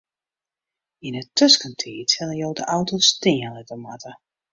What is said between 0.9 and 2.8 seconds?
Yn 'e tuskentiid sille jo de